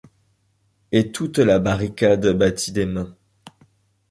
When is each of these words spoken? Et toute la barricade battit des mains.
Et 0.91 1.11
toute 1.11 1.37
la 1.37 1.59
barricade 1.59 2.25
battit 2.35 2.71
des 2.71 2.87
mains. 2.87 3.15